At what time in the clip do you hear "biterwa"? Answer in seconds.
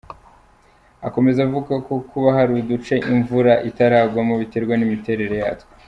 4.41-4.73